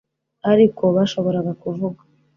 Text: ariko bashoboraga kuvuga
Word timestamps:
ariko 0.51 0.83
bashoboraga 0.95 1.51
kuvuga 1.61 2.01